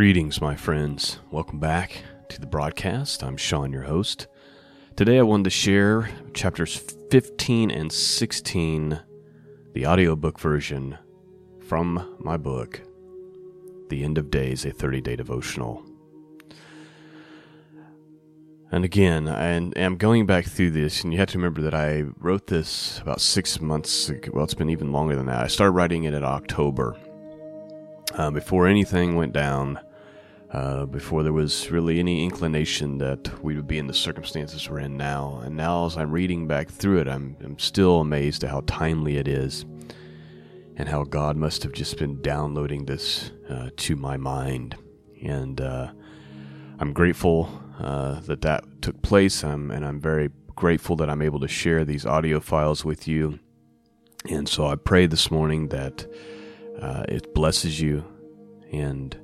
[0.00, 1.18] Greetings, my friends.
[1.30, 3.22] Welcome back to the broadcast.
[3.22, 4.28] I'm Sean, your host.
[4.96, 6.74] Today I wanted to share chapters
[7.10, 8.98] 15 and 16,
[9.74, 10.96] the audiobook version
[11.68, 12.80] from my book,
[13.90, 15.84] The End of Days, a 30 day devotional.
[18.72, 22.04] And again, I am going back through this, and you have to remember that I
[22.16, 24.30] wrote this about six months ago.
[24.32, 25.44] Well, it's been even longer than that.
[25.44, 26.96] I started writing it in October
[28.14, 29.78] uh, before anything went down,
[30.52, 34.80] uh, before there was really any inclination that we would be in the circumstances we're
[34.80, 35.40] in now.
[35.44, 39.16] And now, as I'm reading back through it, I'm, I'm still amazed at how timely
[39.16, 39.64] it is
[40.76, 44.76] and how God must have just been downloading this uh, to my mind.
[45.22, 45.92] And uh,
[46.80, 51.40] I'm grateful uh, that that took place, um, and I'm very grateful that I'm able
[51.40, 53.38] to share these audio files with you.
[54.28, 56.06] And so I pray this morning that
[56.80, 58.04] uh, it blesses you
[58.72, 59.16] and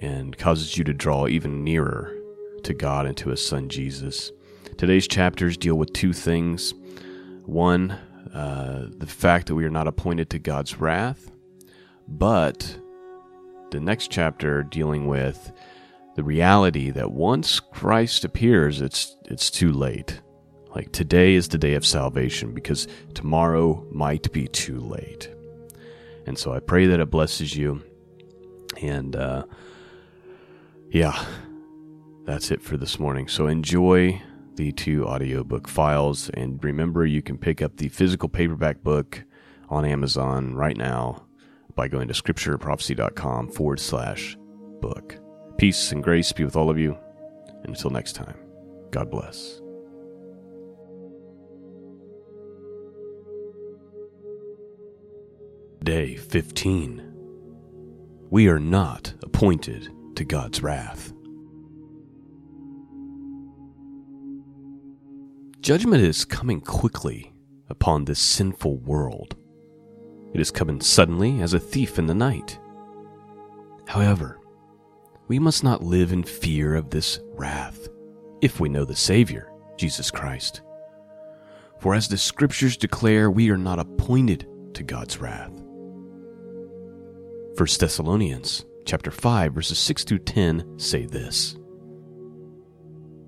[0.00, 2.14] and causes you to draw even nearer
[2.62, 4.32] to God and to His Son Jesus.
[4.76, 6.74] Today's chapters deal with two things.
[7.44, 7.92] One,
[8.32, 11.30] uh, the fact that we are not appointed to God's wrath,
[12.06, 12.78] but
[13.70, 15.52] the next chapter dealing with
[16.14, 20.20] the reality that once Christ appears, it's it's too late.
[20.74, 25.30] Like today is the day of salvation because tomorrow might be too late.
[26.26, 27.82] And so I pray that it blesses you.
[28.82, 29.44] And uh,
[30.90, 31.24] yeah,
[32.24, 33.28] that's it for this morning.
[33.28, 34.22] So enjoy
[34.54, 36.30] the two audiobook files.
[36.30, 39.24] And remember, you can pick up the physical paperback book
[39.68, 41.26] on Amazon right now
[41.74, 44.36] by going to scriptureprophecy.com forward slash
[44.80, 45.16] book.
[45.58, 46.96] Peace and grace be with all of you.
[47.62, 48.36] And until next time,
[48.90, 49.60] God bless.
[55.84, 57.02] Day 15.
[58.30, 61.12] We are not appointed to God's wrath.
[65.60, 67.32] Judgment is coming quickly
[67.70, 69.36] upon this sinful world.
[70.34, 72.58] It is coming suddenly as a thief in the night.
[73.86, 74.40] However,
[75.28, 77.88] we must not live in fear of this wrath
[78.40, 80.62] if we know the Savior, Jesus Christ.
[81.78, 85.52] For as the Scriptures declare, we are not appointed to God's wrath.
[87.56, 91.56] 1 Thessalonians chapter 5 verses 6 through 10 say this.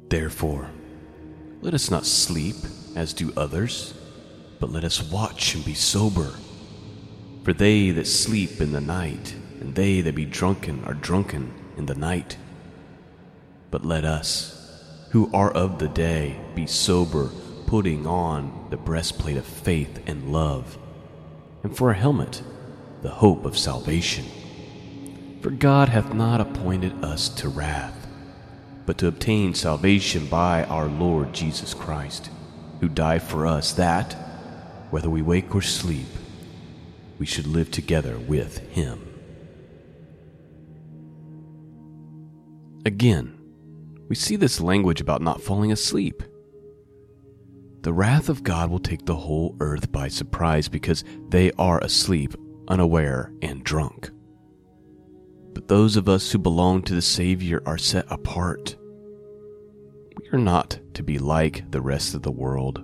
[0.09, 0.71] Therefore,
[1.60, 2.56] let us not sleep
[2.97, 3.93] as do others,
[4.59, 6.31] but let us watch and be sober.
[7.44, 11.84] For they that sleep in the night, and they that be drunken are drunken in
[11.84, 12.38] the night.
[13.71, 17.28] But let us, who are of the day, be sober,
[17.66, 20.78] putting on the breastplate of faith and love,
[21.62, 22.42] and for a helmet,
[23.03, 24.25] the hope of salvation.
[25.41, 28.06] For God hath not appointed us to wrath,
[28.87, 32.31] but to obtain salvation by our Lord Jesus Christ,
[32.81, 34.12] who died for us, that,
[34.91, 36.06] whether we wake or sleep,
[37.19, 39.06] we should live together with him.
[42.84, 43.39] Again,
[44.09, 46.22] we see this language about not falling asleep.
[47.83, 52.34] The wrath of God will take the whole earth by surprise because they are asleep
[52.71, 54.11] unaware, and drunk.
[55.60, 58.76] But those of us who belong to the Savior are set apart.
[60.16, 62.82] We are not to be like the rest of the world.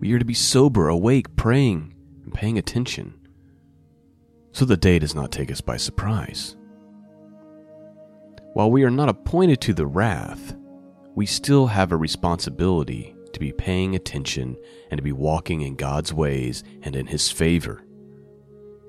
[0.00, 1.94] We are to be sober, awake, praying,
[2.24, 3.14] and paying attention,
[4.50, 6.56] so the day does not take us by surprise.
[8.54, 10.56] While we are not appointed to the wrath,
[11.14, 14.56] we still have a responsibility to be paying attention
[14.90, 17.84] and to be walking in God's ways and in His favor.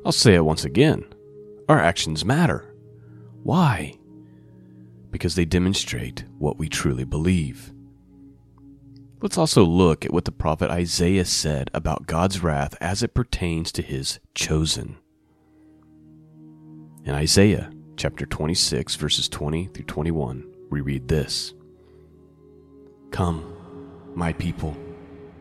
[0.03, 1.05] I'll say it once again
[1.67, 2.68] our actions matter.
[3.43, 3.95] Why?
[5.11, 7.73] Because they demonstrate what we truly believe.
[9.21, 13.71] Let's also look at what the prophet Isaiah said about God's wrath as it pertains
[13.73, 14.97] to his chosen.
[17.03, 21.53] In Isaiah chapter 26, verses 20 through 21, we read this
[23.11, 23.53] Come,
[24.15, 24.77] my people,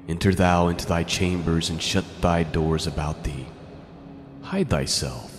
[0.09, 3.47] enter thou into thy chambers and shut thy doors about thee
[4.49, 5.38] Hide thyself,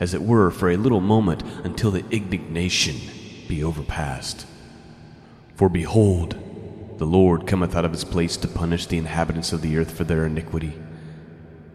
[0.00, 2.96] as it were, for a little moment until the indignation
[3.48, 4.46] be overpast.
[5.54, 6.36] For behold,
[6.98, 10.04] the Lord cometh out of his place to punish the inhabitants of the earth for
[10.04, 10.72] their iniquity.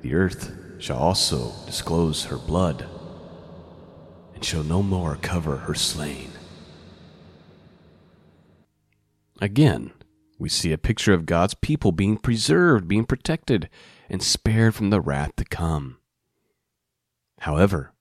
[0.01, 2.85] The earth shall also disclose her blood,
[4.33, 6.31] and shall no more cover her slain.
[9.39, 9.91] Again,
[10.39, 13.69] we see a picture of God's people being preserved, being protected,
[14.09, 15.97] and spared from the wrath to come.
[17.39, 17.93] However,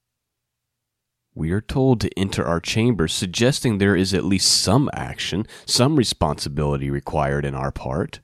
[1.34, 5.96] we are told to enter our chambers, suggesting there is at least some action, some
[5.96, 8.20] responsibility required in our part.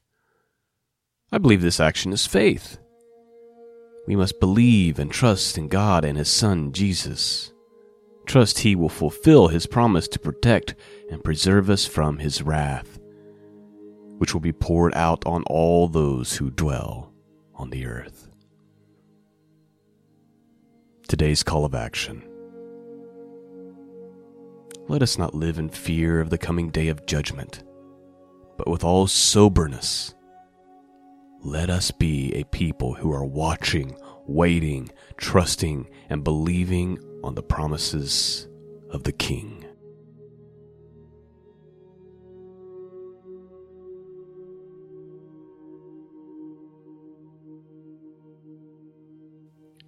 [1.31, 2.79] I believe this action is faith.
[4.06, 7.53] We must believe and trust in God and His Son, Jesus.
[8.26, 10.75] Trust He will fulfill His promise to protect
[11.11, 12.99] and preserve us from His wrath,
[14.19, 17.12] which will be poured out on all those who dwell
[17.55, 18.29] on the earth.
[21.09, 22.23] Today's call of action.
[24.88, 27.65] Let us not live in fear of the coming day of judgment,
[28.56, 30.15] but with all soberness,
[31.43, 33.97] let us be a people who are watching,
[34.29, 38.47] waiting, trusting, and believing on the promises
[38.91, 39.65] of the King.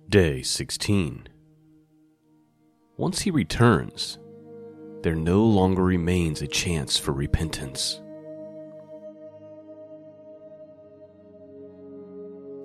[0.08, 1.28] Day 16.
[2.96, 4.18] Once he returns,
[5.02, 8.00] there no longer remains a chance for repentance.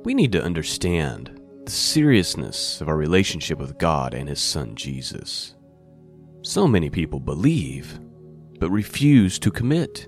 [0.03, 5.55] We need to understand the seriousness of our relationship with God and His Son Jesus.
[6.41, 7.99] So many people believe,
[8.59, 10.07] but refuse to commit.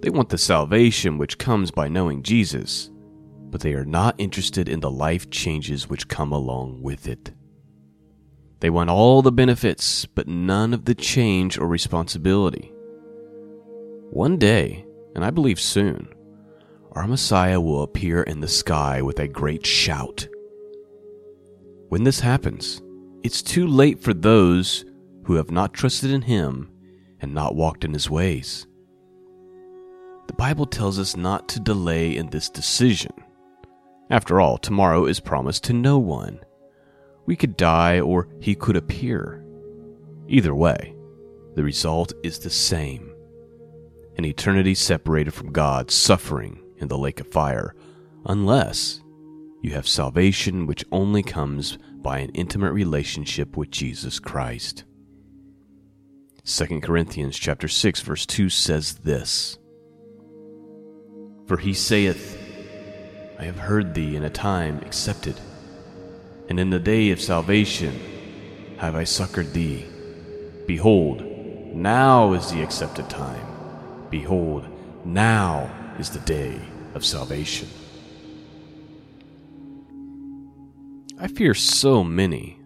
[0.00, 2.90] They want the salvation which comes by knowing Jesus,
[3.50, 7.32] but they are not interested in the life changes which come along with it.
[8.60, 12.72] They want all the benefits, but none of the change or responsibility.
[14.10, 14.84] One day,
[15.14, 16.08] and I believe soon,
[16.92, 20.28] our Messiah will appear in the sky with a great shout.
[21.88, 22.82] When this happens,
[23.22, 24.84] it's too late for those
[25.24, 26.70] who have not trusted in Him
[27.20, 28.66] and not walked in His ways.
[30.26, 33.12] The Bible tells us not to delay in this decision.
[34.10, 36.40] After all, tomorrow is promised to no one.
[37.26, 39.44] We could die or He could appear.
[40.28, 40.94] Either way,
[41.54, 43.10] the result is the same
[44.16, 47.74] an eternity separated from God, suffering in the lake of fire,
[48.26, 49.00] unless
[49.62, 54.84] you have salvation which only comes by an intimate relationship with Jesus Christ.
[56.44, 59.58] 2 Corinthians chapter 6 verse 2 says this
[61.46, 62.36] For he saith
[63.38, 65.36] I have heard thee in a time accepted
[66.50, 67.98] and in the day of salvation
[68.76, 69.86] have I succored thee
[70.66, 71.22] behold
[71.74, 73.46] now is the accepted time
[74.10, 74.66] behold
[75.04, 76.60] now is the day
[76.94, 77.68] of salvation.
[81.18, 82.60] I fear so many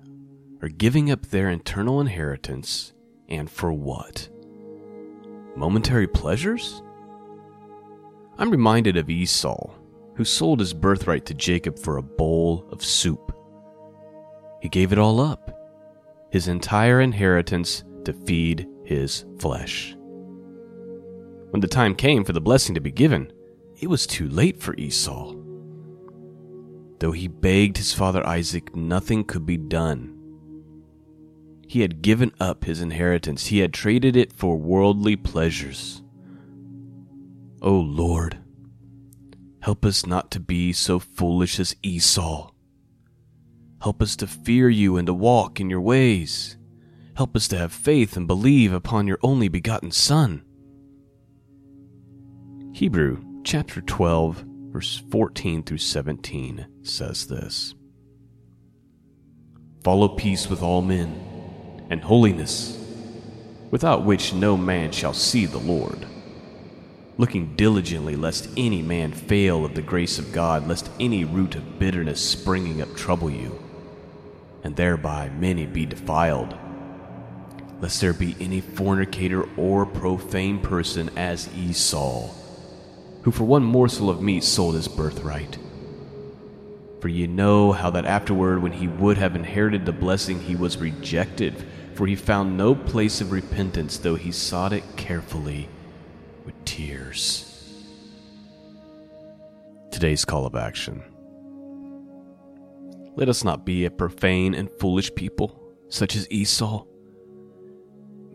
[0.63, 2.93] are giving up their eternal inheritance,
[3.29, 4.29] and for what?
[5.57, 6.83] Momentary pleasures?
[8.39, 9.71] I'm reminded of Esau,
[10.15, 13.37] who sold his birthright to Jacob for a bowl of soup.
[14.65, 15.51] He gave it all up,
[16.31, 19.95] his entire inheritance to feed his flesh.
[21.51, 23.31] When the time came for the blessing to be given,
[23.79, 25.35] it was too late for Esau.
[26.99, 30.19] Though he begged his father Isaac, nothing could be done.
[31.69, 36.03] He had given up his inheritance, he had traded it for worldly pleasures.
[37.61, 38.39] O oh Lord,
[39.61, 42.54] help us not to be so foolish as Esau.
[43.85, 46.57] Help us to fear you and to walk in your ways.
[47.19, 50.43] Help us to have faith and believe upon your only begotten Son.
[52.73, 57.75] Hebrew chapter 12, verse 14 through 17 says this
[59.83, 62.83] Follow peace with all men, and holiness,
[63.71, 66.07] without which no man shall see the Lord.
[67.19, 71.79] Looking diligently, lest any man fail of the grace of God, lest any root of
[71.79, 73.61] bitterness springing up trouble you,
[74.65, 76.59] and thereby many be defiled
[77.85, 82.31] lest there be any fornicator or profane person as Esau,
[83.23, 85.59] who for one morsel of meat sold his birthright.
[87.01, 90.79] For ye know how that afterward, when he would have inherited the blessing, he was
[90.79, 95.69] rejected, for he found no place of repentance, though he sought it carefully
[96.47, 97.51] with tears.
[99.91, 101.03] Today's call of action.
[103.17, 106.85] Let us not be a profane and foolish people, such as Esau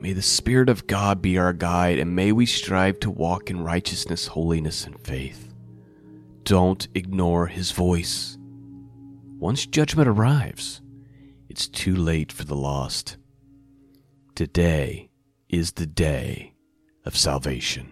[0.02, 3.66] May the Spirit of God be our guide, and may we strive to walk in
[3.66, 5.54] righteousness, holiness, and faith.
[6.46, 8.38] Don't ignore His voice.
[9.40, 10.82] Once judgment arrives,
[11.50, 13.18] it's too late for the lost.
[14.36, 15.10] Today
[15.50, 16.54] is the day
[17.04, 17.92] of salvation.